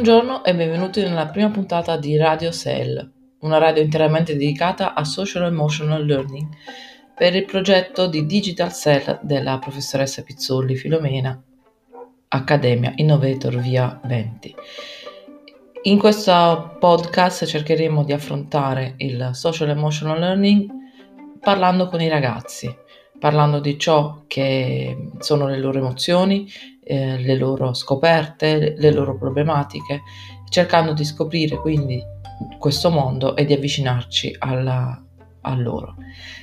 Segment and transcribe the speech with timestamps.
[0.00, 3.10] Buongiorno e benvenuti nella prima puntata di Radio Cell,
[3.40, 6.46] una radio interamente dedicata a Social Emotional Learning
[7.16, 11.42] per il progetto di Digital Cell della professoressa Pizzolli Filomena,
[12.28, 14.54] Accademia Innovator via 20.
[15.82, 20.70] In questo podcast cercheremo di affrontare il Social Emotional Learning
[21.40, 22.72] parlando con i ragazzi,
[23.18, 26.48] parlando di ciò che sono le loro emozioni,
[26.88, 30.00] eh, le loro scoperte, le loro problematiche,
[30.48, 32.02] cercando di scoprire quindi
[32.58, 34.98] questo mondo e di avvicinarci alla,
[35.42, 35.96] a loro.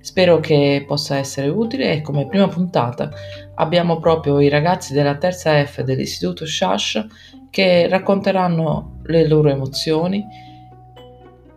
[0.00, 3.10] Spero che possa essere utile e come prima puntata
[3.54, 7.06] abbiamo proprio i ragazzi della terza F dell'istituto Shash
[7.50, 10.22] che racconteranno le loro emozioni,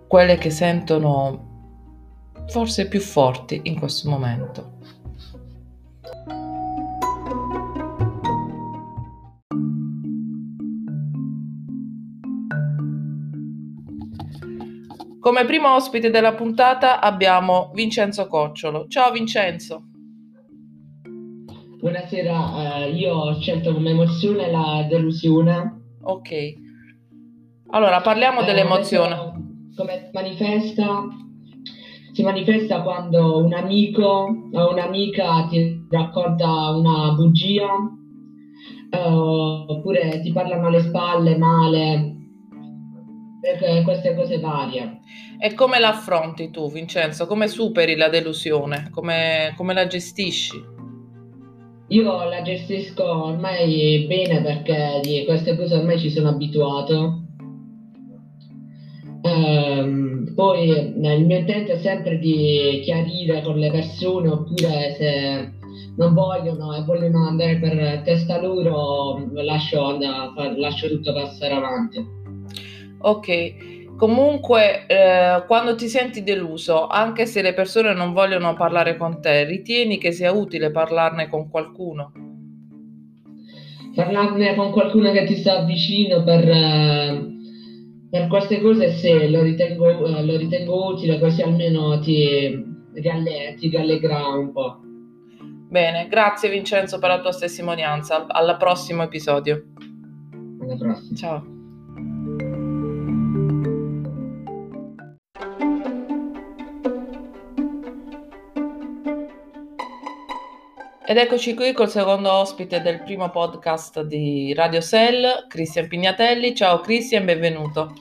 [0.08, 1.48] quelle che sentono
[2.48, 4.69] forse più forti in questo momento.
[15.20, 18.88] Come primo ospite della puntata abbiamo Vincenzo Cocciolo.
[18.88, 19.84] Ciao Vincenzo.
[21.78, 25.98] Buonasera, uh, io ho scelto come emozione la delusione.
[26.04, 26.54] Ok.
[27.72, 29.16] Allora, parliamo eh, dell'emozione.
[29.76, 31.06] Come manifesta?
[32.14, 37.68] Si manifesta quando un amico o un'amica ti racconta una bugia,
[38.92, 42.19] uh, oppure ti parlano alle spalle male,
[43.40, 45.00] per queste cose varie.
[45.40, 47.26] E come la affronti tu, Vincenzo?
[47.26, 48.90] Come superi la delusione?
[48.92, 50.78] Come, come la gestisci?
[51.88, 57.24] Io la gestisco ormai bene perché di queste cose ormai ci sono abituato.
[59.22, 60.94] Ehm, poi il
[61.26, 65.54] mio intento è sempre di chiarire con le persone oppure se
[65.98, 69.98] non vogliono e vogliono andare per testa loro lascio,
[70.58, 72.19] lascio tutto passare avanti.
[73.02, 79.22] Ok, comunque eh, quando ti senti deluso, anche se le persone non vogliono parlare con
[79.22, 82.12] te, ritieni che sia utile parlarne con qualcuno?
[83.96, 87.28] Parlarne con qualcuno che ti sta vicino per, eh,
[88.10, 93.72] per queste cose, sì, lo ritengo, eh, lo ritengo utile, così almeno ti, rialle- ti
[93.72, 94.80] rallegra un po'.
[95.70, 98.26] Bene, grazie Vincenzo per la tua testimonianza.
[98.28, 99.66] Al prossimo episodio.
[100.62, 101.16] Alla prossima.
[101.16, 101.59] Ciao.
[111.10, 116.54] Ed eccoci qui col secondo ospite del primo podcast di Radio Cell, Cristian Pignatelli.
[116.54, 117.92] Ciao Cristian, benvenuto.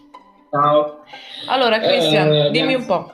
[0.51, 1.05] Ciao.
[1.47, 3.11] Allora Cristian, eh, dimmi un po'.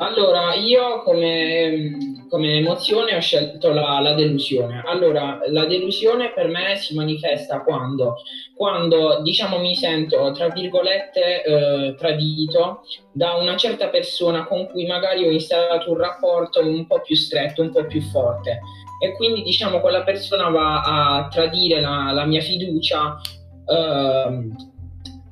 [0.00, 4.82] Allora, io come, come emozione ho scelto la, la, delusione.
[4.86, 8.18] Allora, la delusione per me si manifesta quando,
[8.54, 12.82] quando diciamo, mi sento, tra virgolette, eh, tradito
[13.12, 17.62] da una certa persona con cui magari ho instaurato un rapporto un po' più stretto,
[17.62, 18.60] un po' più forte.
[19.02, 23.20] E quindi, diciamo, quella persona va a tradire la, la mia fiducia.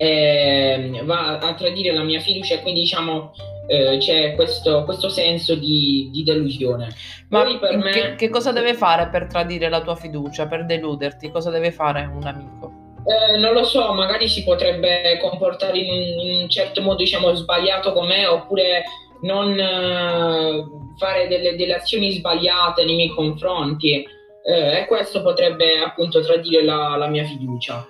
[0.00, 3.32] Eh, va a tradire la mia fiducia e quindi diciamo
[3.68, 6.88] eh, c'è questo, questo, senso di, di delusione.
[7.28, 7.90] Ma per me...
[7.90, 11.30] che, che, cosa deve fare per tradire la tua fiducia, per deluderti?
[11.30, 12.72] Cosa deve fare un amico?
[13.04, 17.34] Eh, non lo so, magari si potrebbe comportare in un, in un certo modo, diciamo,
[17.34, 18.84] sbagliato con me, oppure
[19.20, 20.64] non eh,
[20.96, 24.02] fare delle, delle, azioni sbagliate nei miei confronti.
[24.44, 27.86] Eh, e questo potrebbe appunto tradire la, la mia fiducia.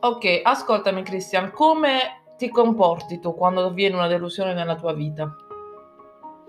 [0.00, 5.36] Ok, ascoltami Cristian, come ti comporti tu quando avviene una delusione nella tua vita?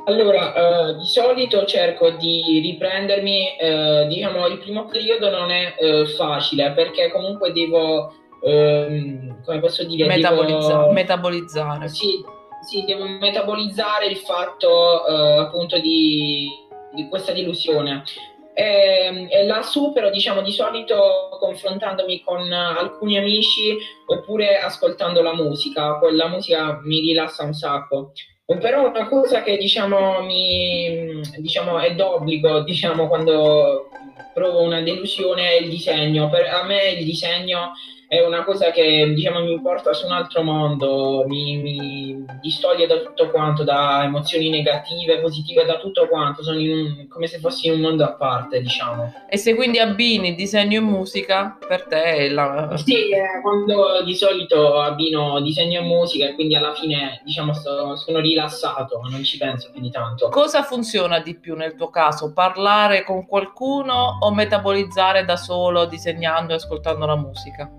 [0.06, 6.06] Allora, eh, di solito cerco di riprendermi, eh, diciamo, il primo periodo non è eh,
[6.06, 10.92] facile perché comunque devo, ehm, come posso dire, Metabolizza- devo...
[10.92, 11.88] metabolizzare.
[11.90, 12.24] Sì,
[12.64, 16.48] sì, devo metabolizzare il fatto eh, appunto di,
[16.94, 18.04] di questa delusione
[18.54, 25.34] e, ehm, e, la supero diciamo di solito confrontandomi con alcuni amici oppure ascoltando la
[25.34, 28.12] musica quella musica mi rilassa un sacco.
[28.46, 33.88] Però una cosa che diciamo mi diciamo è d'obbligo diciamo quando
[34.34, 36.30] provo una delusione è il disegno.
[36.30, 37.72] Per a me il disegno
[38.12, 42.98] è una cosa che diciamo mi porta su un altro mondo, mi, mi distoglie da
[42.98, 47.76] tutto quanto, da emozioni negative, positive, da tutto quanto, sono un, come se fossi in
[47.76, 49.14] un mondo a parte, diciamo.
[49.30, 52.76] E se quindi abbini disegno e musica, per te è la...
[52.76, 57.96] Sì, eh, quando di solito abbino disegno e musica e quindi alla fine diciamo sto,
[57.96, 60.28] sono rilassato, non ci penso più di tanto.
[60.28, 62.34] Cosa funziona di più nel tuo caso?
[62.34, 67.72] Parlare con qualcuno o metabolizzare da solo, disegnando e ascoltando la musica?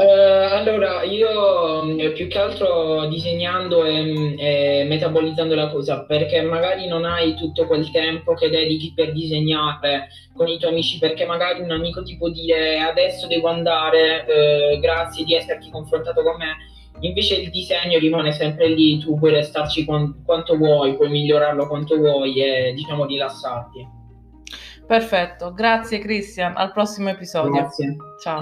[0.00, 6.86] Uh, allora, io mm, più che altro disegnando e, e, metabolizzando la cosa, perché magari
[6.86, 11.60] non hai tutto quel tempo che dedichi per disegnare con i tuoi amici, perché magari
[11.60, 16.56] un amico ti può dire adesso devo andare, eh, grazie di esserti confrontato con me,
[17.00, 21.98] invece il disegno rimane sempre lì, tu puoi restarci con, quanto vuoi, puoi migliorarlo quanto
[21.98, 23.86] vuoi e diciamo rilassarti.
[24.86, 27.50] Perfetto, grazie Cristian, al prossimo episodio.
[27.50, 27.96] Grazie.
[28.22, 28.40] Ciao.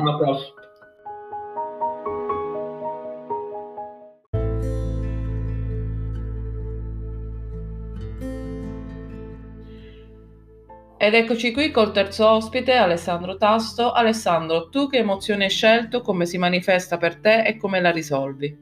[11.01, 13.93] Ed eccoci qui col terzo ospite, Alessandro Tasto.
[13.93, 18.59] Alessandro, tu che emozione hai scelto, come si manifesta per te e come la risolvi?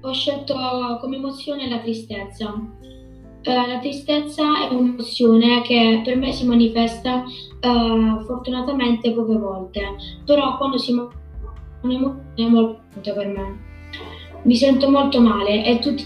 [0.00, 0.56] Ho scelto
[1.00, 2.50] come emozione la tristezza.
[2.50, 9.82] Uh, la tristezza è un'emozione che per me si manifesta uh, fortunatamente poche volte,
[10.24, 11.52] però quando si manifesta
[11.82, 13.58] un'emozione molto importante per me.
[14.42, 16.04] Mi sento molto male e tutti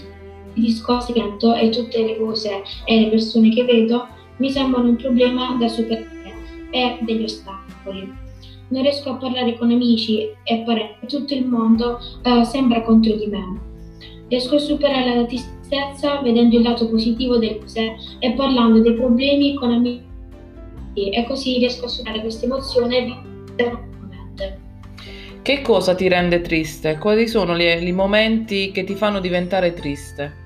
[0.53, 4.89] i discorsi che sento e tutte le cose e le persone che vedo mi sembrano
[4.89, 6.33] un problema da superare
[6.71, 8.11] e degli ostacoli.
[8.69, 13.27] Non riesco a parlare con amici e parenti, tutto il mondo uh, sembra contro di
[13.27, 13.59] me.
[14.27, 19.55] Riesco a superare la tristezza vedendo il lato positivo delle cose e parlando dei problemi
[19.55, 20.03] con amici
[20.93, 23.27] e così riesco a superare questa emozione
[25.41, 26.97] che cosa ti rende triste?
[26.97, 30.38] Quali sono i momenti che ti fanno diventare triste?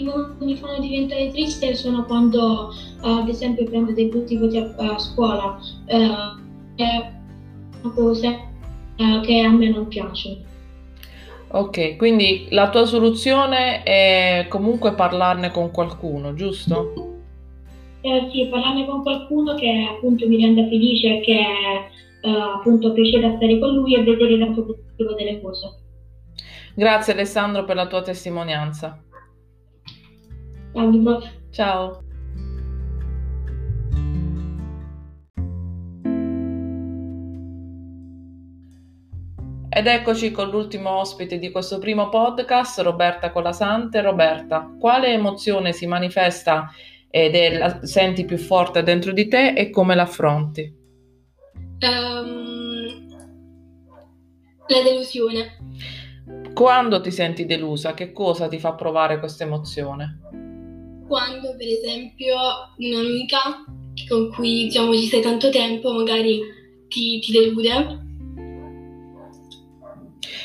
[0.00, 4.36] I momenti che mi fanno diventare triste sono quando, uh, ad esempio, prendo dei brutti
[4.36, 7.12] voti a, a scuola, uh, è
[7.82, 10.44] una cosa uh, che a me non piace.
[11.52, 16.92] Ok, quindi la tua soluzione è comunque parlarne con qualcuno, giusto?
[18.02, 21.40] Eh, sì, parlarne con qualcuno che appunto mi renda felice e che
[22.22, 25.80] appunto piacere stare con lui e vedere il lato positivo delle cose.
[26.74, 29.02] Grazie Alessandro per la tua testimonianza.
[30.72, 31.20] Ciao,
[31.50, 32.02] Ciao.
[39.72, 44.00] Ed eccoci con l'ultimo ospite di questo primo podcast, Roberta Colasante.
[44.00, 46.70] Roberta, quale emozione si manifesta
[47.10, 50.72] ed è la senti più forte dentro di te e come l'affronti?
[51.80, 53.08] Um,
[54.68, 55.56] la delusione.
[56.54, 60.49] Quando ti senti delusa, che cosa ti fa provare questa emozione?
[61.10, 62.36] Quando per esempio
[62.76, 63.64] un'amica
[64.08, 66.40] con cui diciamo ci stai tanto tempo magari
[66.86, 67.98] ti, ti delude.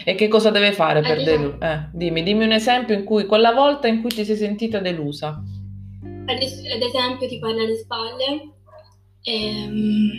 [0.04, 1.72] E che cosa deve fare per deludere?
[1.72, 5.28] Eh, dimmi, dimmi un esempio in cui, quella volta in cui ti sei sentita delusa.
[5.28, 8.52] Ad, ad esempio ti parla alle spalle
[9.22, 10.12] e, ehm,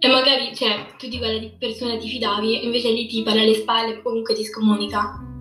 [0.00, 3.94] e magari cioè, tu di quella persona ti fidavi, invece lì ti parla alle spalle
[3.94, 5.31] e comunque ti scomunica.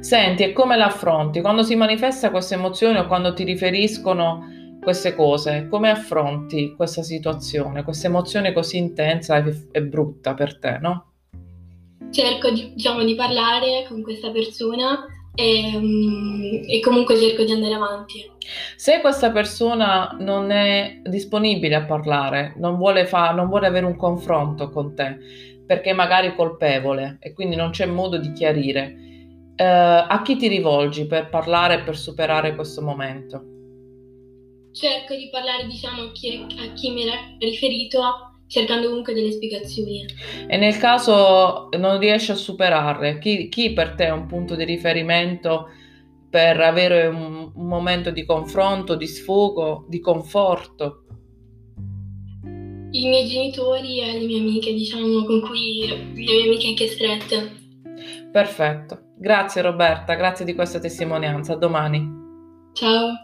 [0.00, 1.40] Senti, e come l'affronti?
[1.40, 7.82] Quando si manifesta questa emozione o quando ti riferiscono queste cose, come affronti questa situazione,
[7.82, 11.12] questa emozione così intensa e, e brutta per te, no?
[12.10, 17.74] Cerco di, diciamo, di parlare con questa persona e, um, e, comunque cerco di andare
[17.74, 18.30] avanti.
[18.76, 23.96] Se questa persona non è disponibile a parlare, non vuole, fa, non vuole avere un
[23.96, 25.16] confronto con te,
[25.66, 28.96] perché magari è colpevole e quindi non c'è modo di chiarire,
[29.56, 33.52] eh, a chi ti rivolgi per parlare e per superare questo momento?
[34.72, 38.00] Cerco di parlare, diciamo, a chi, a chi mi era riferito,
[38.48, 40.04] cercando comunque delle spiegazioni.
[40.48, 44.64] E nel caso non riesci a superarle, chi, chi per te è un punto di
[44.64, 45.68] riferimento
[46.28, 51.04] per avere un, un momento di confronto, di sfogo, di conforto?
[52.90, 57.62] I miei genitori e le mie amiche, diciamo, con cui le mie amiche anche strette.
[58.32, 59.03] Perfetto.
[59.16, 61.54] Grazie Roberta, grazie di questa testimonianza.
[61.54, 62.22] A domani.
[62.72, 63.23] Ciao.